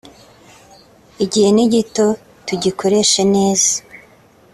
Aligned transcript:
igihe 1.23 1.49
ni 1.55 1.65
gito 1.73 2.05
tugikoreshe 2.45 3.21
neza 3.33 3.73